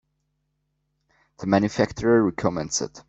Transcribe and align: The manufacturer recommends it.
The 1.37 1.45
manufacturer 1.45 2.23
recommends 2.23 2.81
it. 2.81 2.99